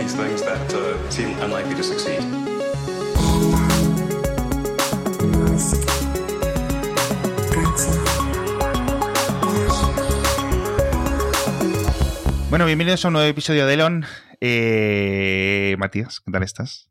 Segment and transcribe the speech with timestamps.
[0.00, 2.20] these things that uh, seem unlikely to succeed.
[12.48, 14.06] Bueno, bienvenidos a un nuevo episodio de Elon.
[14.40, 16.88] Eh, Matías, ¿qué tal estás?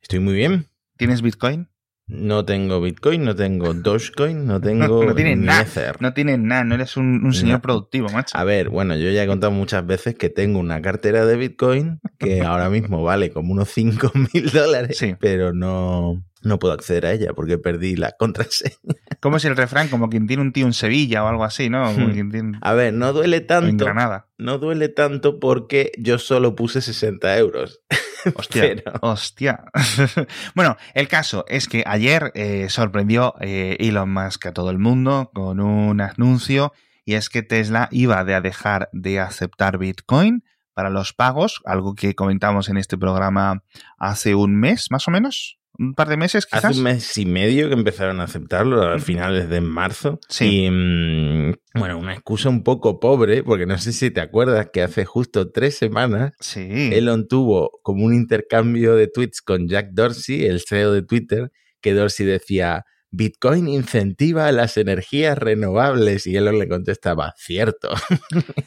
[0.00, 0.68] Estoy muy bien.
[0.96, 1.68] ¿Tienes Bitcoin?
[2.08, 5.64] No tengo Bitcoin, no tengo Dogecoin, no tengo no tienes nada.
[6.00, 7.62] No tienes nada, no eres un, un señor No.
[7.62, 8.36] productivo, macho.
[8.36, 12.00] A ver, bueno, yo ya he contado muchas veces que tengo una cartera de Bitcoin
[12.18, 15.14] que ahora mismo vale como unos 5 mil dólares, Sí.
[15.20, 18.74] pero no, no puedo acceder a ella porque perdí la contraseña.
[19.20, 19.88] ¿Cómo es el refrán?
[19.88, 21.84] Como quien tiene un tío en Sevilla o algo así, ¿no?
[21.94, 22.12] Como Hmm.
[22.12, 22.58] quien tiene...
[22.60, 23.84] A ver, no duele o en tanto.
[23.84, 24.26] Granada.
[24.36, 27.80] No duele tanto porque yo solo puse 60 euros.
[28.36, 29.64] Hostia, Pero- hostia.
[30.54, 35.30] bueno, el caso es que ayer eh, sorprendió eh, Elon Musk a todo el mundo
[35.34, 36.72] con un anuncio
[37.04, 41.94] y es que Tesla iba de a dejar de aceptar Bitcoin para los pagos, algo
[41.94, 43.62] que comentamos en este programa
[43.98, 46.66] hace un mes, más o menos, un par de meses quizás.
[46.66, 50.20] Hace un mes y medio que empezaron a aceptarlo, a finales de marzo.
[50.28, 50.66] Sí.
[50.66, 54.82] Y mm, bueno, una excusa un poco pobre, porque no sé si te acuerdas que
[54.82, 56.68] hace justo tres semanas Sí.
[56.92, 61.94] Elon tuvo como un intercambio de tweets con Jack Dorsey, el CEO de Twitter, que
[61.94, 67.90] Dorsey decía, Bitcoin incentiva las energías renovables y Elon le contestaba, cierto.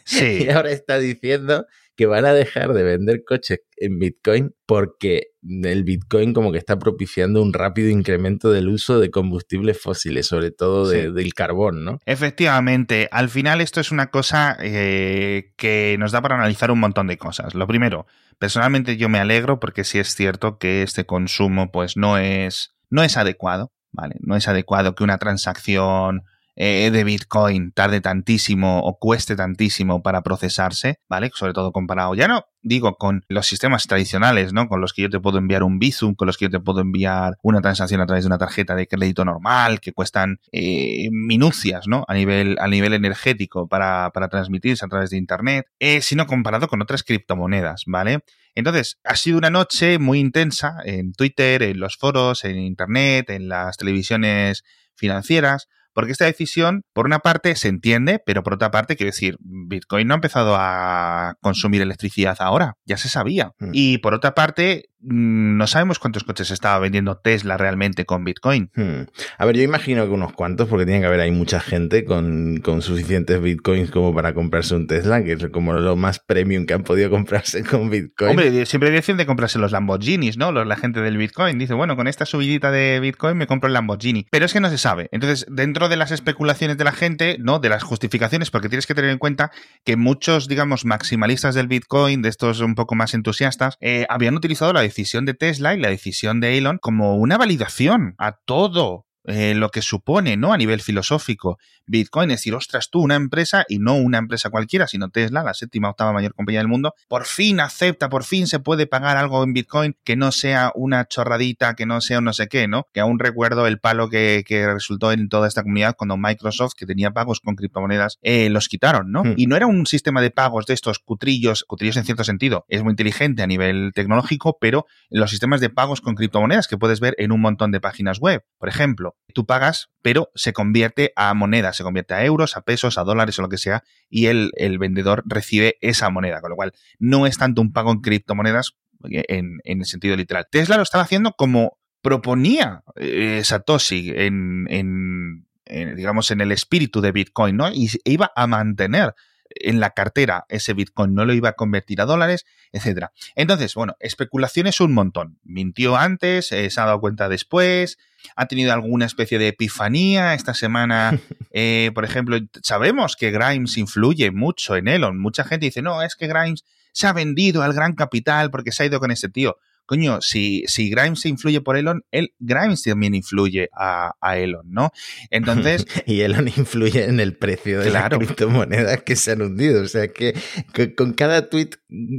[0.03, 0.39] Sí.
[0.45, 5.27] Y ahora está diciendo que van a dejar de vender coches en Bitcoin porque
[5.63, 10.51] el Bitcoin como que está propiciando un rápido incremento del uso de combustibles fósiles, sobre
[10.51, 11.11] todo de- Sí.
[11.13, 11.99] del carbón, ¿no?
[12.05, 17.07] Efectivamente, al final esto es una cosa eh, que nos da para analizar un montón
[17.07, 17.55] de cosas.
[17.55, 18.05] Lo primero,
[18.39, 23.03] personalmente yo me alegro porque sí es cierto que este consumo pues no es, no
[23.03, 24.15] es adecuado, ¿vale?
[24.19, 26.23] No es adecuado que una transacción
[26.55, 31.31] eh, de Bitcoin tarde tantísimo o cueste tantísimo para procesarse, ¿vale?
[31.33, 34.67] Sobre todo comparado, ya no digo con los sistemas tradicionales, ¿no?
[34.67, 36.81] Con los que yo te puedo enviar un Bizum, con los que yo te puedo
[36.81, 41.87] enviar una transacción a través de una tarjeta de crédito normal, que cuestan eh, minucias,
[41.87, 42.03] ¿no?
[42.07, 46.67] A nivel, a nivel energético para, para transmitirse a través de Internet, eh, sino comparado
[46.67, 48.21] con otras criptomonedas, ¿vale?
[48.55, 53.47] Entonces, ha sido una noche muy intensa en Twitter, en los foros, en Internet, en
[53.47, 54.63] las televisiones
[54.95, 59.37] financieras, porque esta decisión, por una parte, se entiende, pero por otra parte, quiero decir,
[59.39, 63.53] Bitcoin no ha empezado a consumir electricidad ahora, ya se sabía.
[63.59, 63.69] Mm.
[63.71, 68.71] Y por otra parte, no sabemos cuántos coches estaba vendiendo Tesla realmente con Bitcoin.
[68.75, 69.03] Hmm.
[69.37, 72.57] A ver, yo imagino que unos cuantos, porque tiene que haber ahí mucha gente con,
[72.63, 76.73] con suficientes bitcoins como para comprarse un Tesla, que es como lo más premium que
[76.73, 78.31] han podido comprarse con bitcoin.
[78.31, 80.51] Hombre, siempre dicen de comprarse los Lamborghinis, ¿no?
[80.51, 83.73] Los- La gente del Bitcoin dice, bueno, con esta subidita de Bitcoin me compro el
[83.73, 84.25] Lamborghini.
[84.31, 85.09] Pero es que no se sabe.
[85.11, 87.59] Entonces, dentro de las especulaciones de la gente, ¿no?
[87.59, 89.51] De las justificaciones, porque tienes que tener en cuenta
[89.85, 94.73] que muchos, digamos, maximalistas del Bitcoin, de estos un poco más entusiastas, eh, habían utilizado
[94.73, 99.55] la decisión de Tesla y la decisión de Elon como una validación a todo eh,
[99.55, 100.53] lo que supone, ¿no?
[100.53, 104.87] A nivel filosófico, Bitcoin, es decir, ostras, tú, una empresa, y no una empresa cualquiera,
[104.87, 108.59] sino Tesla, la séptima octava mayor compañía del mundo, por fin acepta, por fin se
[108.59, 112.33] puede pagar algo en Bitcoin que no sea una chorradita, que no sea un no
[112.33, 112.87] sé qué, ¿no?
[112.93, 116.85] Que aún recuerdo el palo que, que resultó en toda esta comunidad cuando Microsoft, que
[116.85, 119.23] tenía pagos con criptomonedas, eh, los quitaron, ¿no?
[119.23, 119.33] Hmm.
[119.37, 122.83] Y no era un sistema de pagos de estos cutrillos, cutrillos en cierto sentido, es
[122.83, 127.15] muy inteligente a nivel tecnológico, pero los sistemas de pagos con criptomonedas que puedes ver
[127.17, 128.43] en un montón de páginas web.
[128.57, 132.97] Por ejemplo, tú pagas, pero se convierte a moneda, se convierte a euros, a pesos,
[132.97, 136.55] a dólares o lo que sea, y el, el vendedor recibe esa moneda, con lo
[136.55, 140.47] cual no es tanto un pago en criptomonedas en, en el sentido literal.
[140.49, 147.01] Tesla lo estaba haciendo como proponía eh, Satoshi en, en, en, digamos, en el espíritu
[147.01, 147.71] de Bitcoin, ¿no?
[147.71, 149.15] Y iba a mantener
[149.49, 153.11] en la cartera ese Bitcoin, no lo iba a convertir a dólares, etcétera.
[153.35, 155.39] Entonces, bueno, especulaciones un montón.
[155.43, 157.97] Mintió antes, eh, se ha dado cuenta después,
[158.35, 160.33] ha tenido alguna especie de epifanía.
[160.33, 161.19] Esta semana,
[161.51, 165.19] eh, por ejemplo, sabemos que Grimes influye mucho en Elon.
[165.19, 168.83] Mucha gente dice, no, es que Grimes se ha vendido al gran capital porque se
[168.83, 169.57] ha ido con ese tío.
[169.85, 174.65] Coño, si, si Grimes se influye por Elon, él, Grimes también influye a, a Elon,
[174.71, 174.91] ¿no?
[175.29, 178.17] Entonces, y Elon influye en el precio de Claro.
[178.17, 179.81] las criptomonedas que se han hundido.
[179.83, 180.33] O sea que,
[180.73, 181.69] que con cada tweet,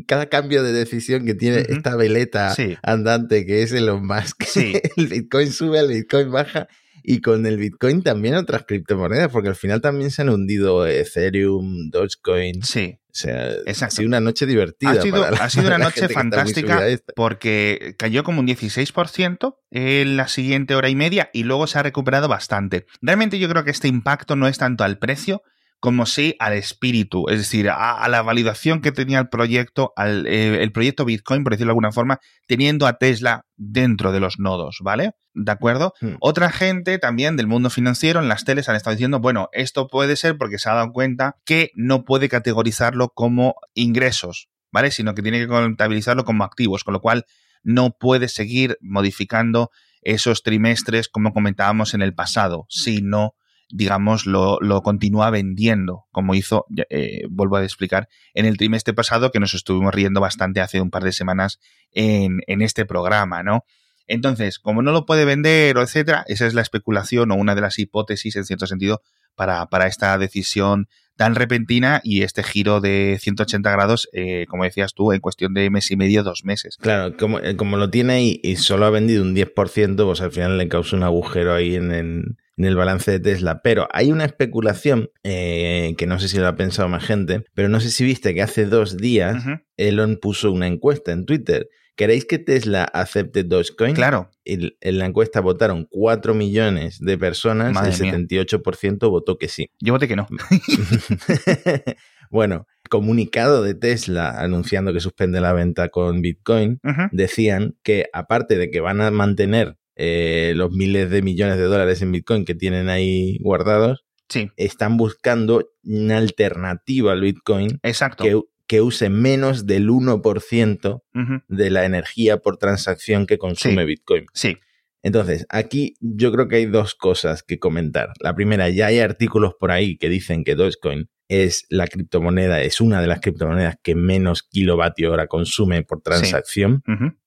[0.06, 2.76] cada cambio de decisión que tiene esta veleta Sí.
[2.82, 4.74] andante que es Elon Musk, Sí.
[4.96, 6.68] el Bitcoin sube, el Bitcoin baja.
[7.08, 11.88] Y con el Bitcoin también otras criptomonedas, porque al final también se han hundido Ethereum,
[11.90, 12.64] Dogecoin.
[12.64, 13.84] sí, O sea, Exacto.
[13.86, 14.90] ha sido una noche divertida.
[14.90, 16.82] Ha sido, para la- ha sido una noche fantástica
[17.14, 21.82] porque cayó como un 16% en la siguiente hora y media y luego se ha
[21.82, 22.86] recuperado bastante.
[23.00, 25.42] Realmente yo creo que este impacto no es tanto al precio
[25.80, 30.62] como sí al espíritu, es decir, a, la validación que tenía el proyecto, al, eh,
[30.62, 34.78] el proyecto Bitcoin, por decirlo de alguna forma, teniendo a Tesla dentro de los nodos,
[34.82, 35.12] ¿vale?
[35.34, 35.92] ¿De acuerdo?
[36.00, 36.14] Hmm.
[36.20, 40.16] Otra gente también del mundo financiero en las teles han estado diciendo, bueno, esto puede
[40.16, 44.90] ser porque se ha dado cuenta que no puede categorizarlo como ingresos, ¿vale?
[44.90, 47.26] Sino que tiene que contabilizarlo como activos, con lo cual
[47.62, 49.70] no puede seguir modificando
[50.00, 53.34] esos trimestres como comentábamos en el pasado, sino
[53.68, 59.30] digamos, lo, lo continúa vendiendo, como hizo, eh, vuelvo a explicar, en el trimestre pasado,
[59.30, 61.58] que nos estuvimos riendo bastante hace un par de semanas
[61.92, 63.64] en, en este programa, ¿no?
[64.06, 67.60] Entonces, como no lo puede vender o etcétera, esa es la especulación o una de
[67.60, 69.02] las hipótesis, en cierto sentido,
[69.34, 74.92] para, para esta decisión tan repentina y este giro de 180 grados, eh, como decías
[74.94, 76.76] tú, en cuestión de mes y medio, dos meses.
[76.76, 80.30] Claro, como, eh, como lo tiene y, y, solo ha vendido un 10%, pues al
[80.30, 83.60] final le causa un agujero ahí en, en, en el balance de Tesla.
[83.62, 87.68] Pero hay una especulación eh, que no sé si lo ha pensado más gente, pero
[87.68, 89.44] no sé si viste que hace dos días
[89.76, 91.68] Elon puso una encuesta en Twitter.
[91.96, 93.94] ¿Queréis que Tesla acepte Dogecoin?
[93.94, 94.30] Claro.
[94.44, 99.70] en la encuesta votaron 4 millones de personas, el 78% votó que sí.
[99.80, 100.26] Yo voté que no.
[102.30, 106.80] bueno, comunicado de Tesla anunciando que suspende la venta con Bitcoin,
[107.12, 112.02] decían que aparte de que van a mantener eh, los miles de millones de dólares
[112.02, 114.50] en Bitcoin que tienen ahí guardados, sí.
[114.56, 118.24] están buscando una alternativa al Bitcoin Exacto.
[118.24, 121.02] Que, que use menos del 1%
[121.48, 124.26] de la energía por transacción que consume Bitcoin.
[124.34, 124.58] Sí.
[125.06, 128.08] Entonces, aquí yo creo que hay dos cosas que comentar.
[128.18, 132.80] La primera, ya hay artículos por ahí que dicen que Dogecoin es la criptomoneda, es
[132.80, 136.82] una de las criptomonedas que menos kilovatio hora consume por transacción.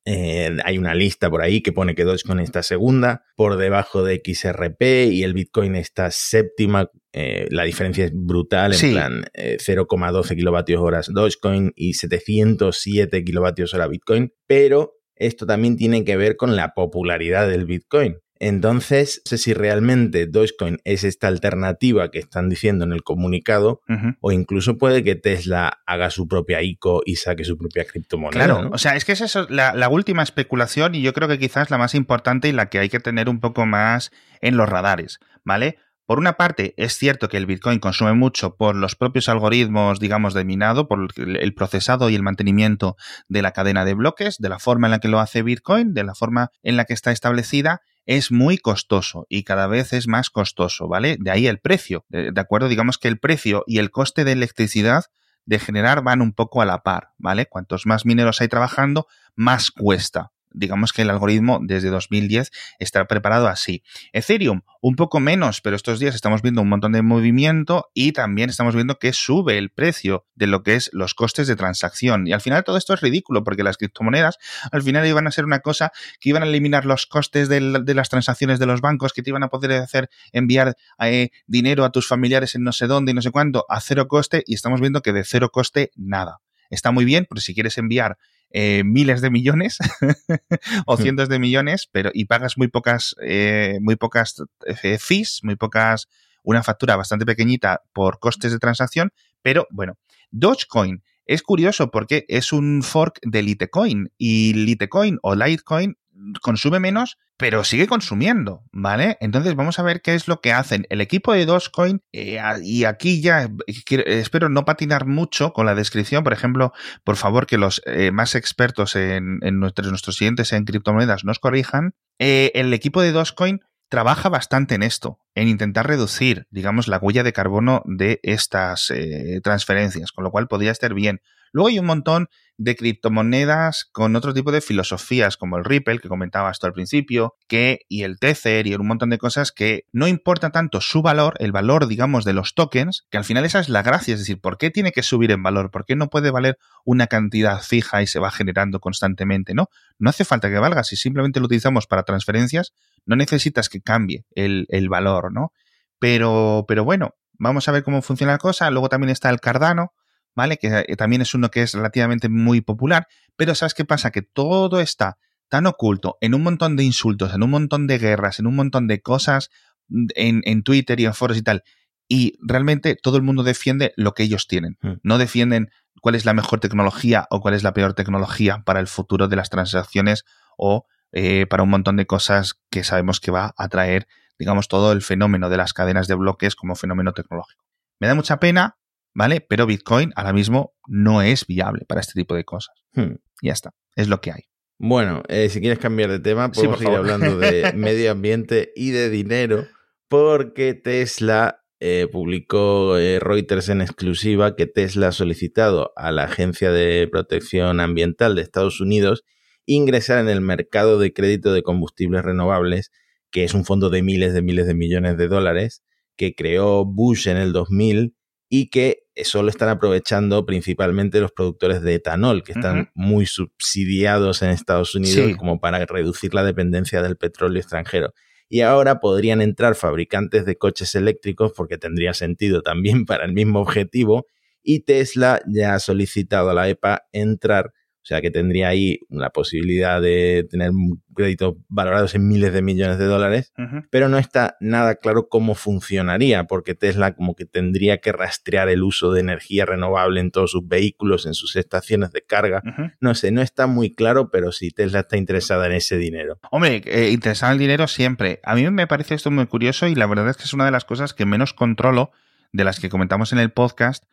[0.06, 4.22] eh, hay una lista por ahí que pone que Dogecoin está segunda, por debajo de
[4.26, 4.82] XRP
[5.14, 6.90] y el Bitcoin está séptima.
[7.14, 8.92] Eh, la diferencia es brutal, en Sí.
[8.92, 16.04] plan eh, 0,12 kilovatios horas Dogecoin y 707 kilovatios hora Bitcoin, pero esto también tiene
[16.04, 18.18] que ver con la popularidad del Bitcoin.
[18.42, 23.82] Entonces, no sé si realmente Dogecoin es esta alternativa que están diciendo en el comunicado,
[24.22, 28.46] o incluso puede que Tesla haga su propia ICO y saque su propia criptomoneda.
[28.46, 28.70] Claro, ¿no?
[28.70, 31.70] o sea, es que esa es la, la última especulación y yo creo que quizás
[31.70, 35.20] la más importante y la que hay que tener un poco más en los radares,
[35.44, 35.78] ¿vale?
[36.10, 40.34] Por una parte, es cierto que el Bitcoin consume mucho por los propios algoritmos, digamos,
[40.34, 42.98] de minado, por el procesado y el mantenimiento
[43.28, 46.04] de la cadena de bloques, de la forma en la que lo hace Bitcoin, de
[46.04, 50.32] la forma en la que está establecida, es muy costoso y cada vez es más
[50.32, 51.16] costoso, ¿vale?
[51.20, 52.06] De ahí el precio.
[52.10, 55.04] De acuerdo, digamos que el precio y el coste de electricidad
[55.46, 57.46] de generar van un poco a la par, ¿vale?
[57.46, 59.06] Cuantos más mineros hay trabajando,
[59.36, 60.32] más cuesta.
[60.52, 63.84] Digamos que el algoritmo desde 2010 está preparado así.
[64.14, 68.50] Ethereum, un poco menos, pero estos días estamos viendo un montón de movimiento y también
[68.50, 72.28] estamos viendo que sube el precio de lo que es los costes de transacción.
[72.28, 74.38] Y al final todo esto es ridículo porque las criptomonedas
[74.72, 78.10] al final iban a ser una cosa que iban a eliminar los costes de, las
[78.10, 82.08] transacciones de los bancos, que te iban a poder hacer enviar eh, dinero a tus
[82.08, 85.02] familiares en no sé dónde y no sé cuánto a cero coste y estamos viendo
[85.02, 86.42] que de cero coste nada.
[86.70, 88.18] Está muy bien, pero si quieres enviar
[88.52, 89.78] eh, miles de millones
[90.86, 95.56] o cientos de millones, pero y pagas muy pocas, eh, muy pocas eh, fees, muy
[95.56, 96.08] pocas,
[96.44, 99.12] una factura bastante pequeñita por costes de transacción,
[99.42, 99.98] pero bueno,
[100.32, 105.96] Dogecoin es curioso porque es un fork de Litecoin y Litecoin o Litecoin
[106.42, 109.18] consume menos, pero sigue consumiendo, ¿vale?
[109.22, 110.86] Entonces vamos a ver qué es lo que hacen.
[110.90, 113.50] El equipo de Dogecoin, eh, y aquí ya
[113.86, 116.74] quiero, espero no patinar mucho con la descripción, por ejemplo,
[117.04, 121.94] por favor que los eh, más expertos en, nuestros, nuestros siguientes en criptomonedas nos corrijan.
[122.20, 127.24] Eh, el equipo de Dogecoin trabaja bastante en esto, en intentar reducir, digamos, la huella
[127.24, 131.22] de carbono de estas eh, transferencias, con lo cual podría estar bien.
[131.52, 132.28] Luego hay un montón
[132.58, 137.36] de criptomonedas con otro tipo de filosofías, como el Ripple, que comentabas tú al principio,
[137.48, 141.36] que, y el Tether, y un montón de cosas que no importa tanto su valor,
[141.40, 144.42] el valor, digamos, de los tokens, que al final esa es la gracia, es decir,
[144.42, 145.72] ¿por qué tiene que subir en valor?
[145.72, 149.54] ¿Por qué no puede valer una cantidad fija y se va generando constantemente?
[149.54, 152.74] No, no hace falta que valga, si simplemente lo utilizamos para transferencias,
[153.06, 155.54] no necesitas que cambie el, el valor, ¿no?
[155.98, 158.70] Pero, pero bueno, vamos a ver cómo funciona la cosa.
[158.70, 159.94] Luego también está el Cardano,
[160.36, 160.58] ¿vale?
[160.58, 164.12] Que también es uno que es relativamente muy popular, pero ¿sabes qué pasa?
[164.12, 165.18] Que todo está
[165.50, 168.88] tan oculto en un montón de insultos, en un montón de guerras, en un montón
[168.88, 169.50] de cosas
[169.90, 171.64] en, en Twitter y en foros y tal,
[172.08, 174.94] y realmente todo el mundo defiende lo que ellos tienen, Mm.
[175.04, 175.70] no defienden
[176.02, 179.36] cuál es la mejor tecnología o cuál es la peor tecnología para el futuro de
[179.36, 180.24] las transacciones
[180.58, 184.08] o eh, para un montón de cosas que sabemos que va a traer,
[184.38, 187.66] digamos, todo el fenómeno de las cadenas de bloques como fenómeno tecnológico.
[188.00, 188.78] Me da mucha pena,
[189.14, 189.42] ¿vale?
[189.42, 192.76] Pero Bitcoin ahora mismo no es viable para este tipo de cosas.
[192.94, 193.16] Hmm.
[193.42, 194.42] Ya está, es lo que hay.
[194.78, 197.12] Bueno, eh, si quieres cambiar de tema, Sí, podemos seguir favor.
[197.12, 199.68] hablando de medio ambiente y de dinero,
[200.08, 206.72] porque Tesla eh, publicó eh, Reuters en exclusiva que Tesla ha solicitado a la Agencia
[206.72, 209.24] de Protección Ambiental de Estados Unidos
[209.66, 212.92] ingresar en el mercado de crédito de combustibles renovables,
[213.32, 215.84] que es un fondo de miles de miles de millones de dólares
[216.18, 218.16] que creó Bush en el 2000
[218.50, 224.50] y que solo están aprovechando principalmente los productores de etanol, que están muy subsidiados en
[224.50, 225.36] Estados Unidos Sí.
[225.36, 228.14] como para reducir la dependencia del petróleo extranjero.
[228.50, 233.60] Y ahora podrían entrar fabricantes de coches eléctricos porque tendría sentido también para el mismo
[233.60, 234.26] objetivo.
[234.64, 239.30] Y Tesla ya ha solicitado a la EPA entrar, o sea que tendría ahí la
[239.30, 240.72] posibilidad de tener
[241.14, 243.54] créditos valorados en miles de millones de dólares
[243.90, 248.84] pero no está nada claro cómo funcionaría, porque Tesla como que tendría que rastrear el
[248.84, 252.62] uso de energía renovable en todos sus vehículos, en sus estaciones de carga.
[253.00, 256.40] No sé, no está muy claro, pero sí, Tesla está interesada en ese dinero.
[256.52, 258.40] Hombre, eh, interesado el dinero siempre.
[258.44, 260.72] A mí me parece esto muy curioso y la verdad es que es una de
[260.72, 262.12] las cosas que menos controlo
[262.52, 264.06] de las que comentamos en el podcast,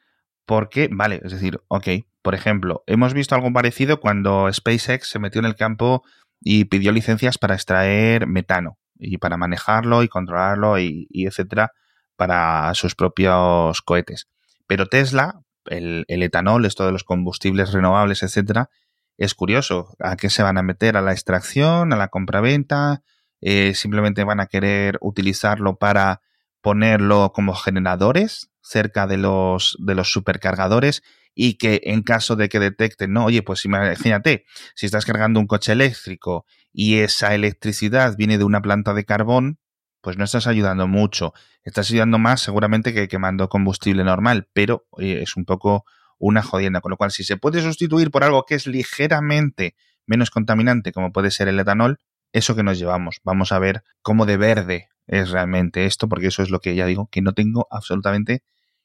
[0.46, 1.88] porque, vale, es decir, ok,
[2.22, 6.02] por ejemplo, hemos visto algo parecido cuando SpaceX se metió en el campo
[6.40, 11.72] y pidió licencias para extraer metano y para manejarlo y controlarlo y, etcétera
[12.16, 14.26] para sus propios cohetes.
[14.66, 18.70] Pero Tesla, el, el etanol, esto de los combustibles renovables, etcétera,
[19.18, 19.94] es curioso.
[19.98, 20.96] ¿A qué se van a meter?
[20.96, 21.92] ¿A la extracción?
[21.92, 23.02] ¿A la compraventa?
[23.40, 26.22] Eh, ¿Simplemente van a querer utilizarlo para
[26.66, 31.04] ponerlo como generadores cerca de los, de los supercargadores?
[31.32, 35.46] Y que en caso de que detecten, no, oye, pues imagínate, si estás cargando un
[35.46, 39.60] coche eléctrico y esa electricidad viene de una planta de carbón,
[40.00, 41.34] pues no estás ayudando mucho.
[41.62, 45.84] Estás ayudando más seguramente que quemando combustible normal, pero es un poco
[46.18, 46.80] una jodienda.
[46.80, 51.12] Con lo cual, si se puede sustituir por algo que es ligeramente menos contaminante, como
[51.12, 51.98] puede ser el etanol,
[52.32, 53.20] eso que nos llevamos.
[53.22, 56.86] Vamos a ver cómo de verde es realmente esto, porque eso es lo que ya
[56.86, 58.42] digo, que no tengo absolutamente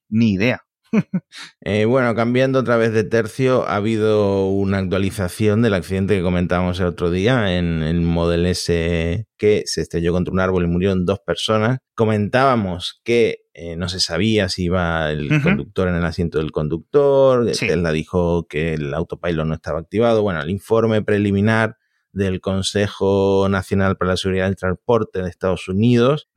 [0.09, 0.63] ni idea.
[1.63, 6.79] Eh, bueno, cambiando otra vez de tercio, ha habido una actualización del accidente que comentábamos
[6.79, 11.05] el otro día en el Model S que se estrelló contra un árbol y murieron
[11.05, 11.79] dos personas.
[11.95, 17.53] Comentábamos que eh, no se sabía si iba el conductor en el asiento del conductor.
[17.53, 17.67] Sí.
[17.67, 20.23] Tesla dijo que el autopilot no estaba activado.
[20.23, 21.77] Bueno, el informe preliminar
[22.11, 26.29] del Consejo Nacional para la Seguridad del Transporte de Estados Unidos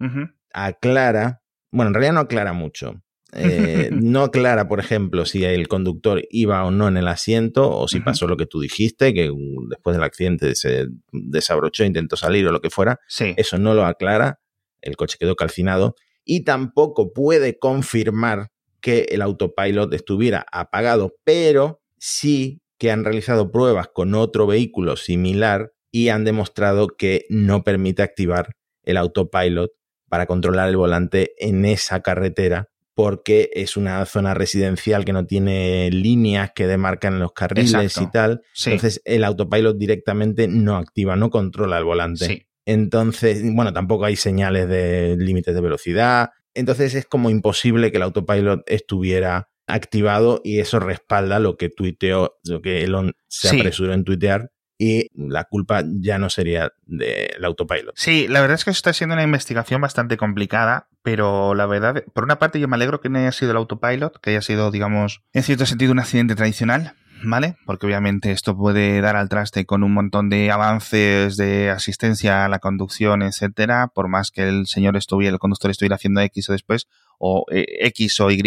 [0.54, 3.02] aclara, bueno, en realidad no aclara mucho.
[3.32, 7.88] Eh, no aclara, por ejemplo, si el conductor iba o no en el asiento o
[7.88, 9.30] si pasó lo que tú dijiste, que
[9.68, 13.00] después del accidente se desabrochó, intentó salir o lo que fuera.
[13.08, 13.34] Sí.
[13.36, 14.40] Eso no lo aclara.
[14.80, 18.50] El coche quedó calcinado y tampoco puede confirmar
[18.80, 25.72] que el autopilot estuviera apagado, pero sí que han realizado pruebas con otro vehículo similar
[25.90, 29.70] y han demostrado que no permite activar el autopilot
[30.10, 35.90] para controlar el volante en esa carretera porque es una zona residencial que no tiene
[35.92, 38.02] líneas que demarcan los carriles Exacto.
[38.02, 38.42] y tal.
[38.52, 38.72] Sí.
[38.72, 42.26] Entonces el autopilot directamente no activa, no controla el volante.
[42.26, 42.46] Sí.
[42.66, 46.32] Entonces, bueno, tampoco hay señales de límites de velocidad.
[46.52, 52.36] Entonces es como imposible que el autopilot estuviera activado y eso respalda lo que tuiteó,
[52.44, 53.58] lo que Elon se Sí.
[53.60, 57.94] apresuró en tuitear y la culpa ya no sería del autopilot.
[57.96, 62.24] Sí, la verdad es que está siendo una investigación bastante complicada, pero la verdad, por
[62.24, 65.20] una parte yo me alegro que no haya sido el autopilot, que haya sido, digamos,
[65.34, 67.56] en cierto sentido un accidente tradicional, ¿vale?
[67.66, 72.48] Porque obviamente esto puede dar al traste con un montón de avances de asistencia a
[72.48, 76.52] la conducción, etcétera, por más que el señor estuviera, el conductor estuviera haciendo X o
[76.52, 78.42] después, o eh, X o Y,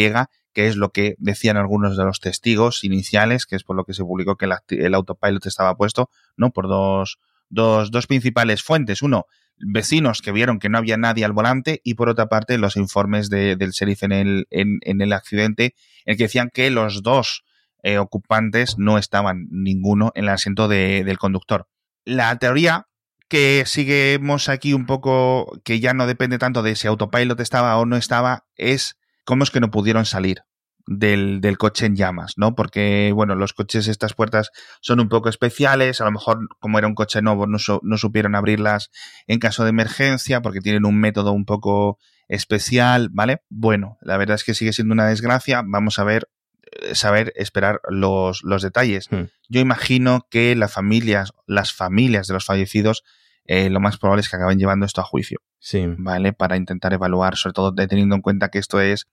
[0.51, 3.93] que es lo que decían algunos de los testigos iniciales, que es por lo que
[3.93, 6.49] se publicó que el, el autopilot estaba puesto, ¿no?
[6.49, 9.01] Por dos, dos, dos principales fuentes.
[9.01, 9.25] Uno,
[9.57, 13.29] vecinos que vieron que no había nadie al volante y por otra parte los informes
[13.29, 15.73] de- del sheriff en el, en, en el accidente
[16.05, 17.43] en el que decían que los dos
[17.83, 21.67] eh, ocupantes no estaban ninguno en el asiento de- del conductor.
[22.05, 22.87] La teoría
[23.29, 27.85] que seguimos aquí un poco, que ya no depende tanto de si autopilot estaba o
[27.85, 30.43] no estaba, es cómo es que no pudieron salir
[30.87, 32.55] del, del coche en llamas, ¿no?
[32.55, 34.51] Porque, bueno, los coches, estas puertas
[34.81, 38.35] son un poco especiales, a lo mejor como era un coche nuevo no, no supieron
[38.35, 38.89] abrirlas
[39.27, 43.41] en caso de emergencia porque tienen un método un poco especial, ¿vale?
[43.49, 46.29] Bueno, la verdad es que sigue siendo una desgracia, vamos a ver,
[46.63, 49.11] eh, saber esperar los, los detalles.
[49.11, 49.25] Hmm.
[49.49, 53.03] Yo imagino que las familias, las familias de los fallecidos,
[53.45, 55.39] eh, lo más probable es que acaben llevando esto a juicio.
[55.59, 55.85] Sí.
[55.97, 56.33] ¿vale?
[56.33, 59.07] Para intentar evaluar, sobre todo teniendo en cuenta que esto es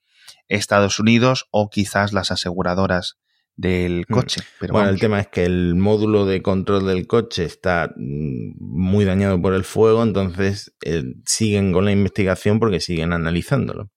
[0.48, 3.16] Estados Unidos o quizás las aseguradoras
[3.56, 4.14] del Hmm.
[4.14, 4.40] coche.
[4.58, 8.54] Pero bueno, vamos, el tema es que el módulo de control del coche está mm,
[8.58, 13.90] muy dañado por el fuego, entonces eh, siguen con la investigación porque siguen analizándolo.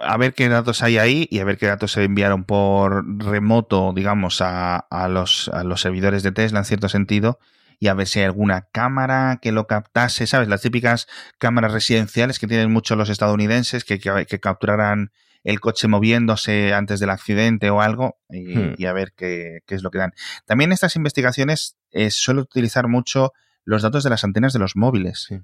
[0.00, 3.92] A ver qué datos hay ahí y a ver qué datos se enviaron por remoto,
[3.94, 7.38] digamos, a, a los, a los servidores de Tesla en cierto sentido
[7.78, 10.48] y a ver si hay alguna cámara que lo captase, ¿sabes?
[10.48, 11.06] Las típicas
[11.38, 15.10] cámaras residenciales que tienen muchos los estadounidenses que, que, que capturaran
[15.44, 18.74] el coche moviéndose antes del accidente o algo y, Hmm.
[18.78, 20.12] y a ver qué, qué es lo que dan.
[20.44, 23.32] También estas investigaciones eh, suelen utilizar mucho
[23.64, 25.26] los datos de las antenas de los móviles.
[25.28, 25.40] Sí.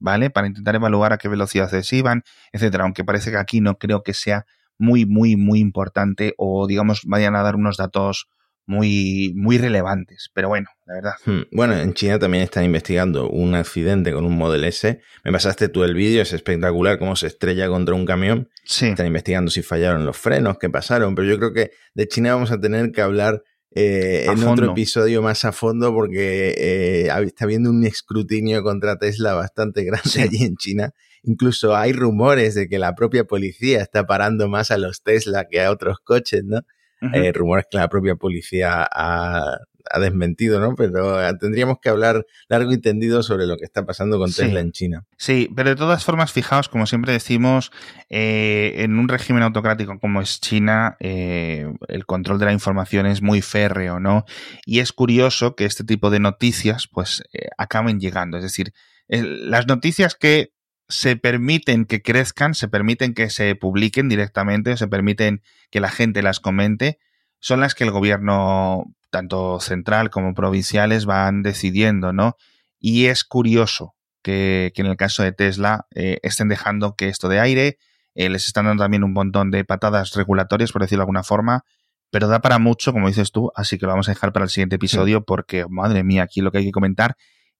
[0.00, 0.28] ¿vale?
[0.28, 2.84] Para intentar evaluar a qué velocidades iban, etcétera.
[2.84, 4.44] Aunque parece que aquí no creo que sea
[4.76, 8.28] muy, muy, muy importante o, digamos, vayan a dar unos datos
[8.66, 10.30] muy, muy relevantes.
[10.34, 11.12] Pero bueno, la verdad.
[11.26, 11.42] Hmm.
[11.52, 15.00] Bueno, en China también están investigando un accidente con un Model S.
[15.24, 18.48] Me pasaste tú el vídeo, es espectacular cómo se estrella contra un camión.
[18.64, 22.34] Sí, Están investigando si fallaron los frenos, qué pasaron, pero yo creo que de China
[22.34, 23.42] vamos a tener que hablar
[23.76, 24.52] eh, en fondo.
[24.52, 30.08] otro episodio más a fondo porque eh, está habiendo un escrutinio contra Tesla bastante grande
[30.08, 30.20] Sí.
[30.22, 30.90] allí en China.
[31.24, 35.60] Incluso hay rumores de que la propia policía está parando más a los Tesla que
[35.62, 36.60] a otros coches, ¿no?
[37.00, 39.58] Eh, rumores que la propia policía ha,
[39.90, 40.74] ha desmentido, ¿no?
[40.74, 44.40] Pero eh, tendríamos que hablar largo y tendido sobre lo que está pasando con Sí.
[44.42, 45.04] Tesla en China.
[45.18, 47.72] Sí, pero de todas formas, fijaos, como siempre decimos,
[48.08, 53.20] eh, en un régimen autocrático como es China, eh, el control de la información es
[53.20, 54.24] muy férreo, ¿no?
[54.64, 57.22] Y es curioso que este tipo de noticias, pues,
[57.58, 58.38] acaben llegando.
[58.38, 58.72] Es decir,
[59.08, 60.53] las noticias que
[60.88, 66.22] se permiten que crezcan, se permiten que se publiquen directamente, se permiten que la gente
[66.22, 66.98] las comente,
[67.38, 72.36] son las que el gobierno, tanto central como provinciales, van decidiendo, ¿no?
[72.78, 77.28] Y es curioso que, que en el caso de Tesla eh, estén dejando que esto
[77.28, 77.78] de aire,
[78.14, 81.64] eh, les están dando también un montón de patadas regulatorias, por decirlo de alguna forma,
[82.10, 84.50] pero da para mucho, como dices tú, así que lo vamos a dejar para el
[84.50, 87.16] siguiente episodio porque, madre mía, aquí lo que hay que comentar.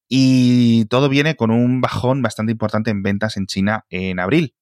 [0.08, 4.54] Y todo viene con un bajón bastante importante en ventas en China en abril,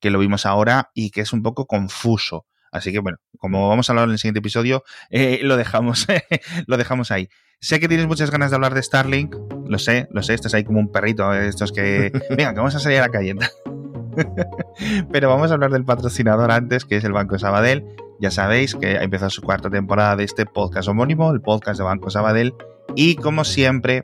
[0.00, 2.46] que lo vimos ahora y que es un poco confuso.
[2.72, 6.06] Así que bueno, como vamos a hablar en el siguiente episodio, eh, lo dejamos,
[6.66, 7.28] lo dejamos ahí.
[7.60, 9.34] Sé que tienes muchas ganas de hablar de Starlink,
[9.66, 12.74] lo sé, lo sé, estás ahí como un perrito, eh, estos que, venga, que vamos
[12.74, 13.34] a salir a la calle.
[15.12, 17.84] Pero vamos a hablar del patrocinador antes, que es el Banco Sabadell.
[18.20, 21.84] Ya sabéis que ha empezado su cuarta temporada de este podcast homónimo, el podcast de
[21.84, 22.54] Banco Sabadell.
[22.96, 24.02] Y como siempre,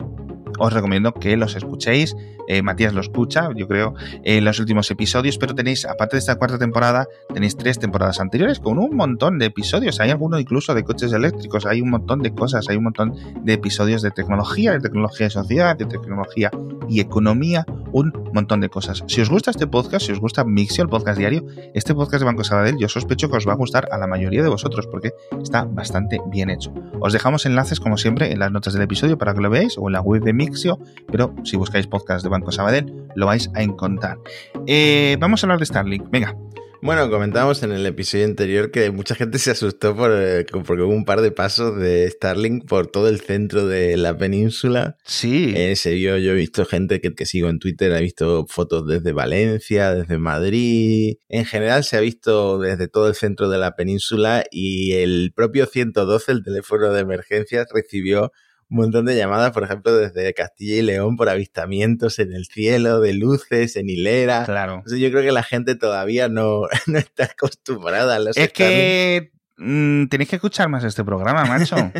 [0.58, 2.16] os recomiendo que los escuchéis.
[2.48, 6.36] Eh, Matías lo escucha, yo creo, en los últimos episodios, pero tenéis, aparte de esta
[6.36, 10.00] cuarta temporada, tenéis tres temporadas anteriores con un montón de episodios.
[10.00, 13.52] Hay alguno incluso de coches eléctricos, hay un montón de cosas, hay un montón de
[13.52, 16.50] episodios de tecnología, de tecnología de sociedad, de tecnología
[16.88, 19.02] y economía, un montón de cosas.
[19.06, 22.26] Si os gusta este podcast, si os gusta Mixio, el podcast diario, este podcast de
[22.26, 25.12] Banco Sabadell, yo sospecho que os va a gustar a la mayoría de vosotros porque
[25.42, 26.72] está bastante bien hecho.
[27.00, 29.88] Os dejamos enlaces, como siempre, en las notas del episodio para que lo veáis o
[29.88, 30.45] en la web de Mixio,
[31.10, 34.18] pero si buscáis podcast de Banco Sabadell, lo vais a encontrar.
[34.66, 36.10] Eh, vamos a hablar de Starlink.
[36.10, 36.36] Venga.
[36.82, 40.92] Bueno, comentábamos en el episodio anterior que mucha gente se asustó por, eh, porque hubo
[40.92, 44.96] un par de pasos de Starlink por todo el centro de la península.
[45.04, 45.52] Sí.
[45.56, 48.86] Eh, se vio, yo he visto gente que, que sigo en Twitter, ha visto fotos
[48.86, 51.16] desde Valencia, desde Madrid.
[51.28, 55.66] En general se ha visto desde todo el centro de la península y el propio
[55.66, 58.32] 112, el teléfono de emergencias, recibió
[58.68, 63.00] un montón de llamadas, por ejemplo, desde Castilla y León por avistamientos en el cielo,
[63.00, 64.44] de luces, en hilera.
[64.44, 64.76] claro.
[64.76, 69.30] Entonces yo creo que la gente todavía no, no está acostumbrada a los Es que
[69.56, 71.76] mm, tenéis que escuchar más este programa, macho.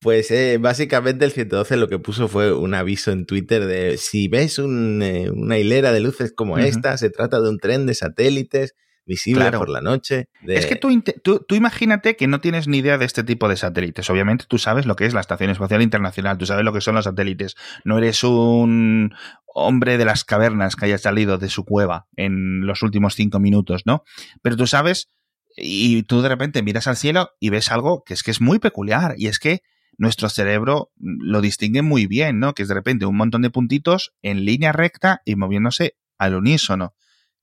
[0.00, 4.28] Pues eh, básicamente el 112 lo que puso fue un aviso en Twitter de si
[4.28, 7.94] ves un, eh, una hilera de luces como esta, se trata de un tren de
[7.94, 8.76] satélites
[9.08, 9.58] visible Claro.
[9.58, 10.28] por la noche.
[10.42, 13.48] de- Es que tú, tú, tú imagínate que no tienes ni idea de este tipo
[13.48, 14.08] de satélites.
[14.10, 16.94] Obviamente tú sabes lo que es la Estación Espacial Internacional, tú sabes lo que son
[16.94, 17.56] los satélites.
[17.84, 19.12] No eres un
[19.46, 23.82] hombre de las cavernas que haya salido de su cueva en los últimos cinco minutos,
[23.86, 24.04] ¿no?
[24.42, 25.10] Pero tú sabes
[25.56, 28.60] y tú de repente miras al cielo y ves algo que es que es muy
[28.60, 29.62] peculiar y es que
[29.96, 32.54] nuestro cerebro lo distingue muy bien, ¿no?
[32.54, 36.94] Que es de repente un montón de puntitos en línea recta y moviéndose al unísono.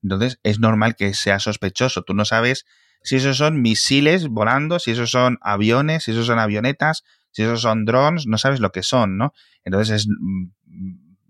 [0.06, 2.04] Entonces es normal que sea sospechoso.
[2.04, 2.66] Tú no sabes
[3.02, 7.62] si esos son misiles volando, si esos son aviones, si esos son avionetas, si esos
[7.62, 9.34] son drones, no sabes lo que son, ¿no?
[9.64, 10.46] Entonces es mm,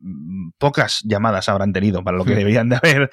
[0.02, 3.10] mm, pocas llamadas habrán tenido para lo que deberían de haber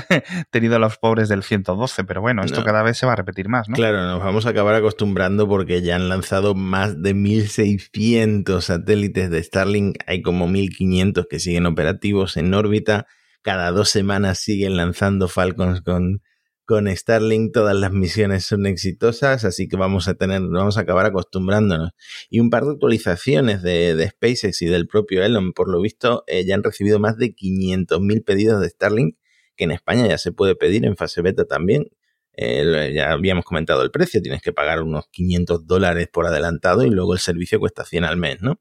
[0.50, 2.66] tenido los pobres del 112, pero bueno, esto No.
[2.66, 3.76] cada vez se va a repetir más, ¿no?
[3.76, 9.42] Claro, nos vamos a acabar acostumbrando porque ya han lanzado más de 1600 satélites de
[9.44, 9.98] Starlink.
[10.08, 13.06] Hay como 1500 que siguen operativos en órbita
[13.44, 16.22] cada dos semanas siguen lanzando Falcons con,
[16.64, 21.04] con Starlink, todas las misiones son exitosas, así que vamos a tener, vamos a acabar
[21.04, 21.90] acostumbrándonos.
[22.30, 26.24] Y un par de actualizaciones de, de SpaceX y del propio Elon, por lo visto,
[26.26, 29.18] eh, ya han recibido más de 500.000 pedidos de Starlink,
[29.56, 31.90] que en España ya se puede pedir en fase beta también.
[32.36, 36.90] Eh, ya habíamos comentado el precio, tienes que pagar unos 500 dólares por adelantado y
[36.90, 38.60] luego el servicio cuesta 100 al mes, ¿no?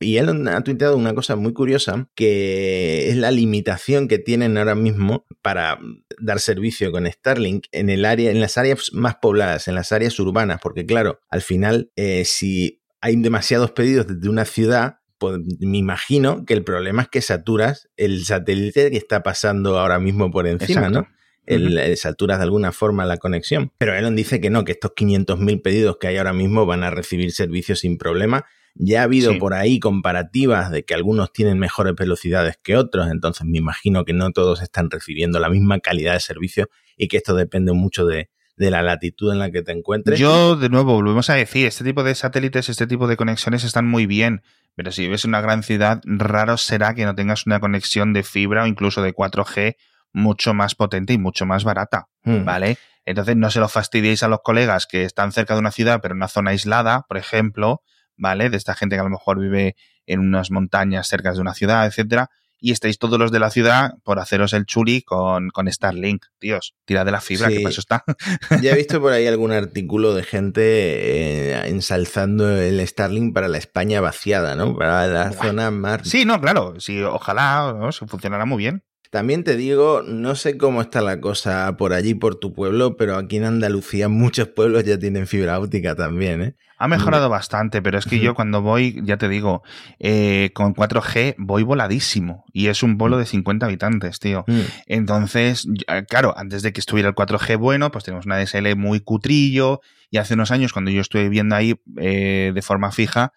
[0.00, 4.74] Y él ha tuiteado una cosa muy curiosa, que es la limitación que tienen ahora
[4.74, 5.78] mismo para
[6.18, 10.18] dar servicio con Starlink en el área, en las áreas más pobladas, en las áreas
[10.18, 15.78] urbanas, porque claro, al final, eh, si hay demasiados pedidos desde una ciudad, pues me
[15.78, 20.46] imagino que el problema es que saturas el satélite que está pasando ahora mismo por
[20.46, 21.06] encima, ¿no?
[21.46, 23.72] El, uh saturas de alguna forma la conexión.
[23.78, 26.90] Pero Elon dice que no, que estos 500.000 pedidos que hay ahora mismo van a
[26.90, 28.46] recibir servicios sin problema.
[28.76, 33.46] Ya ha habido por ahí comparativas de que algunos tienen mejores velocidades que otros, entonces
[33.46, 37.36] me imagino que no todos están recibiendo la misma calidad de servicio y que esto
[37.36, 40.18] depende mucho de, de la latitud en la que te encuentres.
[40.18, 43.86] Yo, de nuevo, volvemos a decir, este tipo de satélites, este tipo de conexiones están
[43.86, 44.42] muy bien,
[44.74, 48.22] pero si vives en una gran ciudad, raro será que no tengas una conexión de
[48.22, 49.76] fibra o incluso de 4G
[50.14, 52.44] mucho más potente y mucho más barata, hmm.
[52.44, 52.78] ¿vale?
[53.04, 56.12] Entonces no se lo fastidiéis a los colegas que están cerca de una ciudad, pero
[56.12, 57.82] en una zona aislada, por ejemplo,
[58.16, 58.48] ¿vale?
[58.48, 61.84] De esta gente que a lo mejor vive en unas montañas cerca de una ciudad,
[61.86, 66.24] etcétera, y estáis todos los de la ciudad por haceros el chuli con, con Starlink,
[66.38, 66.74] tíos.
[66.86, 68.04] Tira de la fibra, que eso está.
[68.62, 73.58] ya he visto por ahí algún artículo de gente eh, ensalzando el Starlink para la
[73.58, 74.74] España vaciada, ¿no?
[74.76, 76.08] Para la zona más.
[76.08, 76.80] Sí, no, claro.
[76.80, 77.92] Sí, ojalá ¿no?
[77.92, 78.82] funcionará muy bien.
[79.14, 83.14] También te digo, no sé cómo está la cosa por allí, por tu pueblo, pero
[83.14, 86.56] aquí en Andalucía muchos pueblos ya tienen fibra óptica también, ¿eh?
[86.78, 89.62] Ha mejorado bastante, pero es que yo cuando voy, ya te digo,
[90.00, 94.42] eh, con 4G voy voladísimo y es un vuelo de 50 habitantes, tío.
[94.48, 94.60] Mm.
[94.86, 95.68] Entonces,
[96.08, 100.16] claro, antes de que estuviera el 4G bueno, pues tenemos una DSL muy cutrillo y
[100.16, 103.30] hace unos años cuando yo estuve viviendo ahí eh, de forma fija,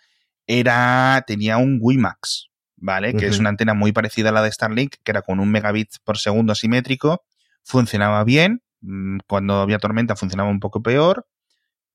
[0.48, 3.14] era, tenía un WiMAX, ¿vale?
[3.14, 5.90] Que es una antena muy parecida a la de Starlink, que era con un megabit
[6.04, 7.24] por segundo asimétrico,
[7.64, 11.28] funcionaba bien, mm, cuando había tormenta funcionaba un poco peor,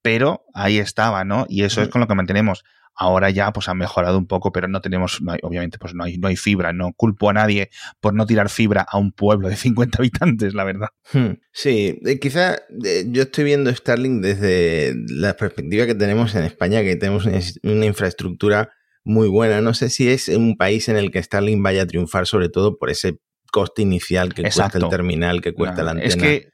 [0.02, 1.46] pero ahí estaba, ¿no?
[1.48, 2.64] Y eso es con lo que mantenemos.
[2.94, 6.28] Ahora ya pues ha mejorado un poco, pero no tenemos, obviamente pues no hay, no
[6.28, 9.98] hay fibra, no culpo a nadie por no tirar fibra a un pueblo de 50
[9.98, 10.88] habitantes, la verdad.
[11.12, 11.34] Hmm.
[11.52, 16.82] Sí, eh, quizá eh, yo estoy viendo Starlink desde la perspectiva que tenemos en España,
[16.82, 17.26] que tenemos
[17.62, 18.70] una infraestructura
[19.04, 19.60] muy buena.
[19.60, 22.78] No sé si es un país en el que Starlink vaya a triunfar, sobre todo
[22.78, 23.18] por ese
[23.50, 26.08] coste inicial que cuesta el terminal, que cuesta la antena.
[26.08, 26.52] Es que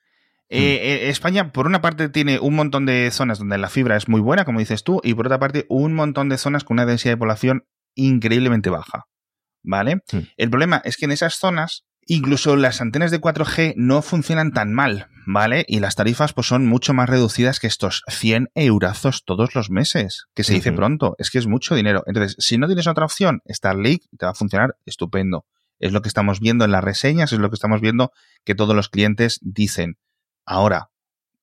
[0.51, 1.07] eh, hmm.
[1.07, 4.21] eh, España, por una parte, tiene un montón de zonas donde la fibra es muy
[4.21, 7.15] buena, como dices tú, y por otra parte, un montón de zonas con una densidad
[7.15, 9.07] de población increíblemente baja.
[9.63, 9.97] ¿Vale?
[10.11, 10.21] Hmm.
[10.37, 14.73] El problema es que en esas zonas Incluso las antenas de 4G no funcionan tan
[14.73, 15.67] mal, ¿vale?
[15.69, 20.25] Y las tarifas pues son mucho más reducidas que estos 100 eurazos todos los meses,
[20.35, 22.05] que se dice pronto, es que es mucho dinero.
[22.07, 25.45] Entonces, si no tienes otra opción, Starlink te va a funcionar estupendo.
[25.81, 28.11] Es lo que estamos viendo en las reseñas, es lo que estamos viendo
[28.43, 29.99] que todos los clientes dicen.
[30.47, 30.89] Ahora,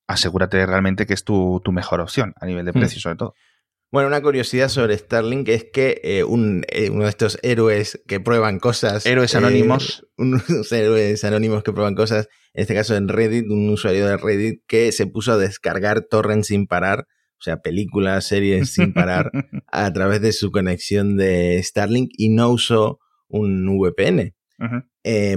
[0.08, 2.80] asegúrate realmente que es tu, mejor opción a nivel de hmm.
[2.80, 3.36] precio, sobre todo.
[3.96, 8.20] Bueno, una curiosidad sobre Starlink es que eh, un, eh, uno de estos héroes que
[8.20, 9.06] prueban cosas.
[9.06, 10.06] Héroes eh, anónimos.
[10.18, 14.64] unos héroes anónimos que prueban cosas, en este caso en Reddit, un usuario de Reddit
[14.68, 17.08] que se puso a descargar torrents sin parar,
[17.40, 19.32] o sea, películas, series sin parar,
[19.72, 24.36] a través de su conexión de Starlink y no usó un VPN.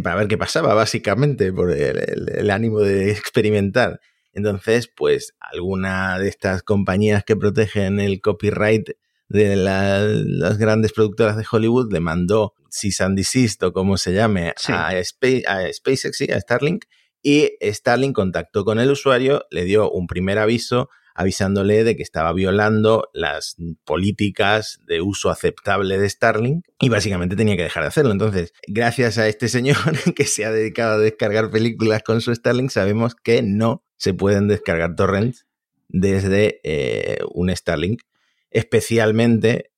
[0.03, 4.01] para ver qué pasaba, básicamente, por el ánimo de experimentar.
[4.33, 8.91] Entonces, pues alguna de estas compañías que protegen el copyright
[9.29, 14.55] de las grandes productoras de Hollywood le mandó cease and desist o como se llame
[14.69, 16.85] a, SpaceX, a Starlink,
[17.23, 22.33] y Starlink contactó con el usuario, le dio un primer aviso avisándole de que estaba
[22.33, 28.13] violando las políticas de uso aceptable de Starlink y básicamente tenía que dejar de hacerlo.
[28.13, 29.77] Entonces, gracias a este señor
[30.15, 34.47] que se ha dedicado a descargar películas con su Starlink, sabemos que no se pueden
[34.47, 35.49] descargar torrents
[35.89, 38.03] desde eh, un Starlink,
[38.51, 39.73] especialmente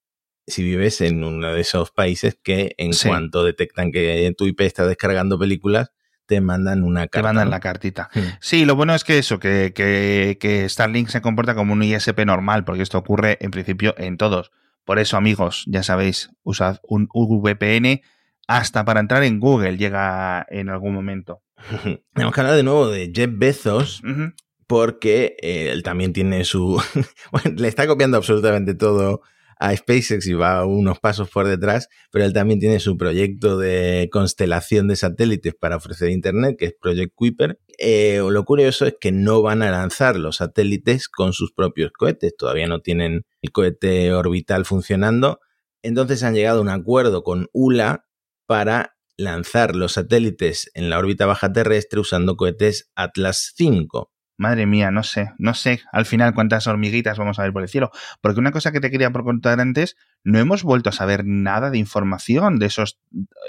[0.46, 4.86] si vives en uno de esos países que en cuanto detectan que tu IP está
[4.86, 5.90] descargando películas,
[6.30, 7.18] te mandan una carta.
[7.18, 8.08] Te mandan la cartita.
[8.38, 12.64] Sí, lo bueno es que eso, que, que, Starlink se comporta como un ISP normal,
[12.64, 14.52] porque esto ocurre en principio en todos.
[14.84, 18.02] Por eso, amigos, ya sabéis, usad un VPN
[18.46, 21.42] hasta para entrar en Google llega en algún momento.
[22.14, 24.00] Tenemos que hablar de nuevo de Jeff Bezos,
[24.68, 26.80] porque eh, él también tiene su...
[27.32, 29.22] bueno, le está copiando absolutamente todo
[29.60, 34.08] a SpaceX y va unos pasos por detrás, pero él también tiene su proyecto de
[34.10, 37.60] constelación de satélites para ofrecer Internet, que es Project Kuiper.
[37.78, 42.34] Eh, lo curioso es que no van a lanzar los satélites con sus propios cohetes,
[42.36, 45.40] todavía no tienen el cohete orbital funcionando.
[45.82, 48.06] Entonces han llegado a un acuerdo con ULA
[48.46, 53.86] para lanzar los satélites en la órbita baja terrestre usando cohetes Atlas V.
[54.40, 57.68] Madre mía, no sé, no sé al final cuántas hormiguitas vamos a ver por el
[57.68, 57.90] cielo.
[58.22, 61.76] Porque una cosa que te quería preguntar antes, no hemos vuelto a saber nada de
[61.76, 62.98] información de esos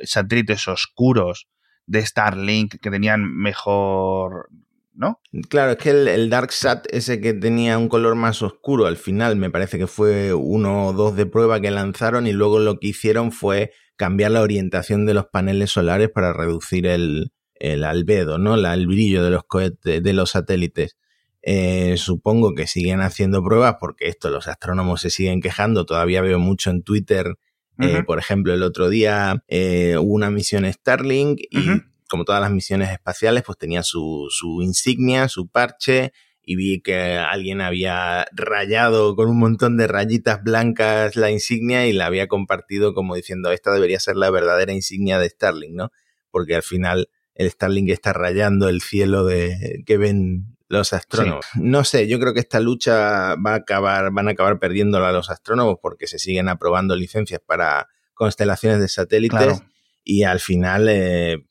[0.04, 1.47] satélites oscuros
[1.86, 4.49] de Starlink que tenían mejor
[4.93, 5.21] ¿no?
[5.47, 9.38] Claro, es que el, el DarkSat, ese que tenía un color más oscuro, al final
[9.38, 12.88] me parece que fue uno o dos de prueba que lanzaron y luego lo que
[12.88, 18.58] hicieron fue cambiar la orientación de los paneles solares para reducir el, el albedo, ¿no?
[18.58, 20.97] La, el brillo de los cohetes, de los satélites.
[21.43, 25.86] Eh, supongo que siguen haciendo pruebas porque esto los astrónomos se siguen quejando.
[25.86, 27.38] Todavía veo mucho en Twitter.
[27.80, 32.52] Eh, por ejemplo, el otro día eh, hubo una misión Starlink y como todas las
[32.52, 36.12] misiones espaciales, pues tenía su, su insignia, su parche
[36.43, 41.93] y vi que alguien había rayado con un montón de rayitas blancas la insignia y
[41.93, 45.91] la había compartido como diciendo esta debería ser la verdadera insignia de Starlink, ¿no?
[46.30, 51.46] Porque al final el Starlink está rayando el cielo de que ven los astrónomos.
[51.56, 55.30] No sé, yo creo que esta lucha va a acabar, van a acabar perdiéndola los
[55.30, 59.63] astrónomos porque se siguen aprobando licencias para constelaciones de satélites
[60.04, 61.46] y al final eh,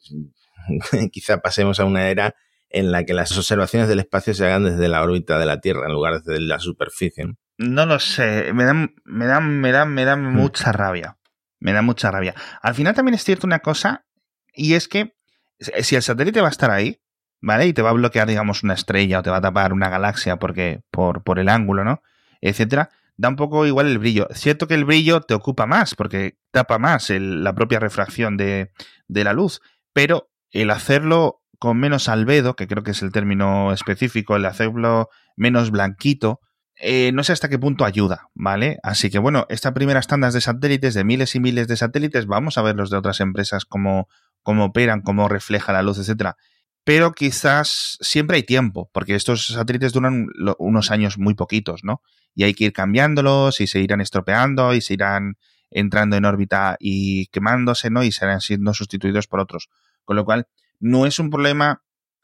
[1.13, 2.35] quizá pasemos a una era
[2.71, 5.87] en la que las observaciones del espacio se hagan desde la órbita de la Tierra
[5.87, 7.25] en lugar de la superficie.
[7.59, 10.35] No lo sé, me dan, me dan, me dan, me dan mm.
[10.35, 11.19] mucha rabia.
[11.59, 12.35] Me da mucha rabia.
[12.63, 14.07] Al final también es cierto una cosa,
[14.55, 15.15] y es que
[15.61, 17.01] si el satélite va a estar ahí,
[17.41, 17.67] ¿vale?
[17.67, 20.39] Y te va a bloquear, digamos, una estrella o te va a tapar una galaxia
[20.39, 22.03] porque por, por el ángulo, ¿no?
[22.41, 22.91] Etcétera.
[23.17, 24.29] Da un poco igual el brillo.
[24.33, 28.71] Cierto que el brillo te ocupa más porque tapa más la propia refracción de,
[29.09, 29.61] de la luz,
[29.93, 35.11] pero el hacerlo con menos albedo, que creo que es el término específico, el hacerlo
[35.37, 36.41] menos blanquito,
[36.83, 38.79] eh, no sé hasta qué punto ayuda, ¿vale?
[38.83, 42.57] Así que bueno, estas primeras tandas de satélites, de miles y miles de satélites, vamos
[42.57, 44.09] a ver los de otras empresas cómo,
[44.43, 46.37] cómo operan, cómo refleja la luz, etcétera.
[46.85, 50.27] Pero quizás siempre hay tiempo, porque estos satélites duran
[50.59, 52.03] unos años muy poquitos, ¿no?
[52.35, 55.37] Y hay que ir cambiándolos y se irán estropeando y se irán
[55.71, 58.03] entrando en órbita y quemándose, ¿no?
[58.03, 59.69] Y serán siendo sustituidos por otros.
[60.05, 60.49] Con lo cual,
[60.79, 61.83] no es un problema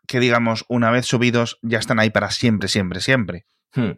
[0.08, 3.46] que, digamos, una vez subidos ya están ahí para siempre, siempre, siempre.
[3.74, 3.92] Hmm.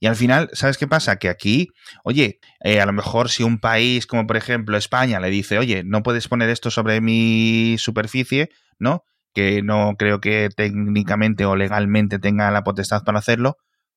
[0.00, 1.16] Y al final, ¿sabes qué pasa?
[1.16, 1.68] Que aquí,
[2.04, 5.82] oye, eh, a lo mejor si un país como por ejemplo España le dice, oye,
[5.84, 9.04] no puedes poner esto sobre mi superficie, ¿no?
[9.32, 13.56] Que no creo que técnicamente o legalmente tenga la potestad para hacerlo,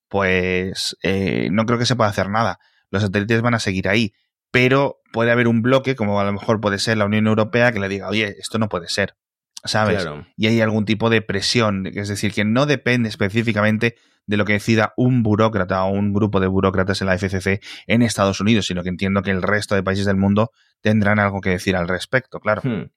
[0.09, 2.59] pues eh, no creo que se pueda hacer nada.
[2.89, 4.13] Los satélites van a seguir ahí.
[4.51, 7.79] Pero puede haber un bloque, como a lo mejor puede ser la Unión Europea, que
[7.79, 9.15] le diga, oye, esto no puede ser.
[9.63, 10.07] ¿Sabes?
[10.37, 13.95] Y hay algún tipo de presión, es decir, que no depende específicamente
[14.27, 18.01] de lo que decida un burócrata o un grupo de burócratas en la FCC en
[18.01, 21.51] Estados Unidos, sino que entiendo que el resto de países del mundo tendrán algo que
[21.51, 22.61] decir al respecto, claro.
[22.63, 22.91] Hmm.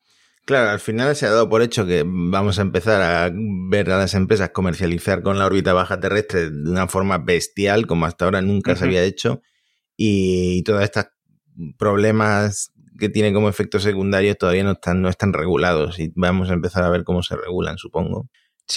[0.45, 3.99] Claro, al final se ha dado por hecho que vamos a empezar a ver a
[3.99, 8.41] las empresas comercializar con la órbita baja terrestre de una forma bestial, como hasta ahora
[8.41, 9.43] nunca se había hecho,
[9.97, 11.07] y todos estos
[11.79, 16.55] problemas que tiene como efectos secundarios todavía no están, no están regulados y vamos a
[16.55, 18.29] empezar a ver cómo se regulan, supongo.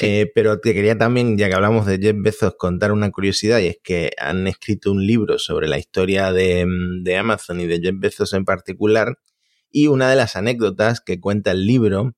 [0.01, 3.67] Eh, pero te quería también, ya que hablamos de Jeff Bezos, contar una curiosidad y
[3.67, 6.65] es que han escrito un libro sobre la historia de,
[7.03, 9.19] de Amazon y de Jeff Bezos en particular.
[9.69, 12.15] Y una de las anécdotas que cuenta el libro,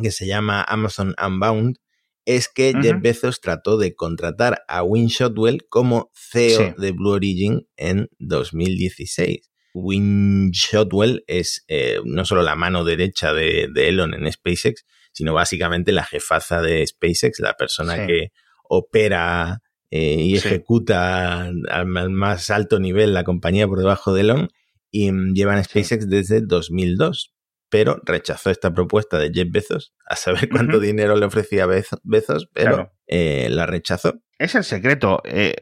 [0.00, 1.78] que se llama Amazon Unbound,
[2.24, 7.68] es que Jeff Bezos trató de contratar a Win Shotwell como CEO de Blue Origin
[7.76, 9.51] en 2016.
[9.74, 15.34] Win Shotwell es eh, no solo la mano derecha de, de Elon en SpaceX, sino
[15.34, 18.32] básicamente la jefaza de SpaceX, la persona que
[18.64, 24.48] opera eh, y ejecuta al, más alto nivel la compañía por debajo de Elon
[24.90, 27.34] y mm, llevan SpaceX desde 2002.
[27.68, 32.92] Pero rechazó esta propuesta de Jeff Bezos, a saber cuánto dinero le ofrecía Bezos, pero
[33.06, 34.20] eh, la rechazó.
[34.38, 35.22] Es el secreto.
[35.24, 35.56] Eh,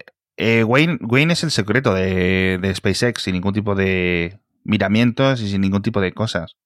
[0.66, 5.61] Wayne, Wayne, es el secreto de, de SpaceX, sin ningún tipo de miramientos y sin
[5.61, 6.57] ningún tipo de cosas.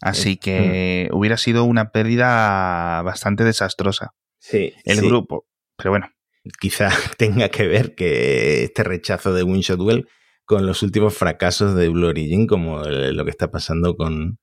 [0.00, 1.16] Así que mm.
[1.16, 4.14] hubiera sido una pérdida bastante desastrosa.
[4.38, 4.72] Sí.
[4.84, 5.46] El grupo.
[5.76, 6.08] Pero bueno.
[6.58, 10.08] Quizá tenga que ver que este rechazo de Winshotwell
[10.44, 14.38] con los últimos fracasos de Blue Origin, como lo que está pasando con,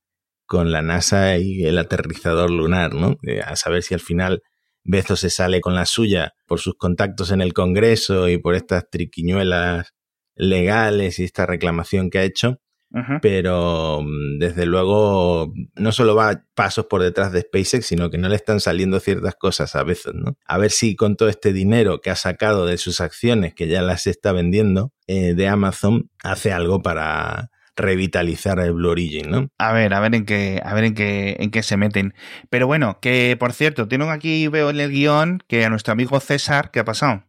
[0.45, 3.17] con la NASA y el aterrizador lunar, ¿no?
[3.43, 4.41] A saber si al final
[4.87, 8.89] Bezos se sale con la suya por sus contactos en el Congreso y por estas
[8.89, 9.93] triquiñuelas
[10.35, 12.61] legales y esta reclamación que ha hecho.
[13.21, 18.29] Pero mm, desde luego no solo va pasos por detrás de SpaceX, sino que no
[18.29, 20.37] le están saliendo ciertas cosas a veces, ¿no?
[20.45, 23.81] A ver si con todo este dinero que ha sacado de sus acciones, que ya
[23.81, 29.49] las está vendiendo, eh, de Amazon, hace algo para, revitalizar el Blue Origin, ¿no?
[29.57, 32.13] A ver, a ver en qué, a ver en qué, en qué se meten.
[32.49, 36.19] Pero bueno, que por cierto, tengo aquí, veo en el guion que a nuestro amigo
[36.19, 37.23] César, ¿qué ha pasado?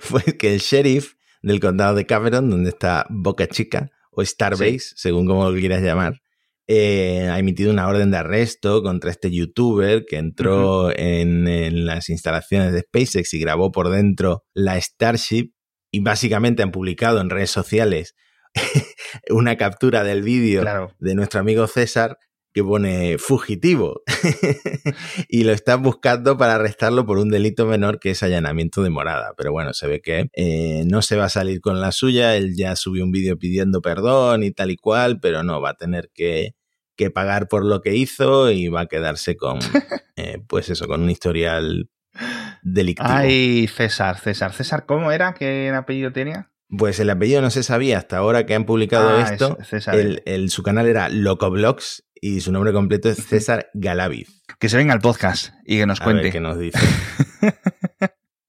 [0.00, 5.26] Fue que el sheriff del condado de Cameron, donde está Boca Chica, o Starbase, según
[5.26, 6.20] como lo quieras llamar,
[6.66, 12.08] eh, ha emitido una orden de arresto contra este youtuber que entró en, en, las
[12.08, 15.52] instalaciones de SpaceX y grabó por dentro la Starship
[15.90, 18.14] y básicamente han publicado en redes sociales
[19.30, 22.18] una captura del vídeo de nuestro amigo César
[22.54, 24.02] que pone fugitivo
[25.28, 29.34] y lo están buscando para arrestarlo por un delito menor que es allanamiento de morada.
[29.36, 32.54] Pero bueno, se ve que eh, no se va a salir con la suya, él
[32.56, 36.10] ya subió un vídeo pidiendo perdón y tal y cual, pero no, va a tener
[36.14, 36.54] que,
[36.96, 39.58] que pagar por lo que hizo y va a quedarse con,
[40.16, 41.90] eh, pues eso, con un historial
[42.62, 43.08] delictivo.
[43.10, 45.34] Ay, César, César, César, ¿cómo era?
[45.34, 46.52] ¿Qué apellido tenía?
[46.78, 49.58] Pues el apellido no se sabía hasta ahora que han publicado ah, esto.
[49.92, 54.42] el, su canal era Locoblogs y su nombre completo es César Galaviz.
[54.58, 56.30] Que se venga al podcast y que nos cuente.
[56.30, 56.78] qué nos dice.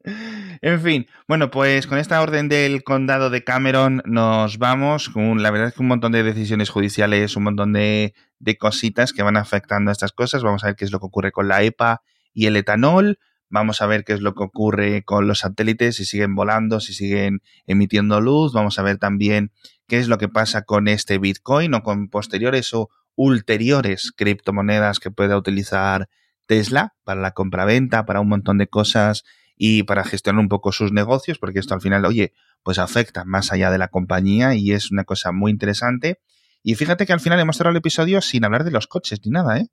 [0.61, 5.09] en fin, bueno, pues con esta orden del condado de Cameron nos vamos.
[5.09, 9.11] Con, la verdad es que un montón de decisiones judiciales, un montón de, de cositas
[9.11, 10.41] que van afectando a estas cosas.
[10.41, 12.01] Vamos a ver qué es lo que ocurre con la EPA
[12.33, 13.19] y el etanol.
[13.49, 16.93] Vamos a ver qué es lo que ocurre con los satélites, si siguen volando, si
[16.93, 18.53] siguen emitiendo luz.
[18.53, 19.51] Vamos a ver también
[19.88, 25.12] qué es lo que pasa con este Bitcoin o con posteriores o ulteriores criptomonedas que
[25.12, 26.10] pueda utilizar
[26.45, 29.23] Tesla para la compraventa, para un montón de cosas
[29.55, 33.51] y para gestionar un poco sus negocios, porque esto al final, oye, pues afecta más
[33.51, 36.19] allá de la compañía y es una cosa muy interesante.
[36.62, 39.31] Y fíjate que al final hemos cerrado el episodio sin hablar de los coches ni
[39.31, 39.69] nada, ¿eh?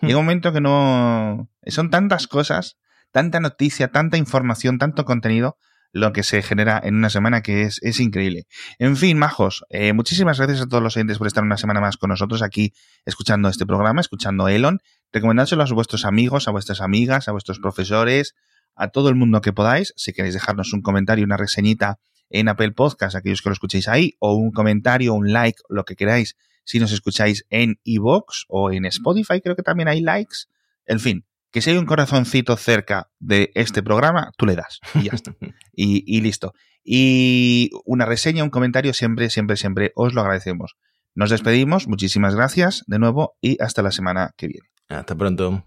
[0.00, 0.06] Hmm.
[0.06, 1.48] Llega un momento que no...
[1.66, 2.76] Son tantas cosas,
[3.12, 5.56] tanta noticia, tanta información, tanto contenido,
[5.92, 8.46] lo que se genera en una semana que es, es increíble.
[8.78, 11.96] En fin, majos, eh, muchísimas gracias a todos los oyentes por estar una semana más
[11.96, 12.74] con nosotros aquí
[13.06, 14.80] escuchando este programa, escuchando Elon.
[15.12, 18.34] Recomendádselo a vuestros amigos, a vuestras amigas, a vuestros profesores,
[18.74, 19.94] a todo el mundo que podáis.
[19.96, 24.16] Si queréis dejarnos un comentario, una reseñita en Apple Podcast, aquellos que lo escuchéis ahí,
[24.18, 28.84] o un comentario, un like, lo que queráis si nos escucháis en iVoox o en
[28.86, 30.46] Spotify, creo que también hay likes.
[30.84, 35.04] En fin, que si hay un corazoncito cerca de este programa, tú le das y
[35.04, 35.34] ya está.
[35.72, 36.52] y, listo.
[36.84, 40.76] Y una reseña, un comentario, siempre, siempre, siempre os lo agradecemos.
[41.14, 44.68] Nos despedimos, muchísimas gracias de nuevo y hasta la semana que viene.
[44.88, 45.62] Hasta pronto.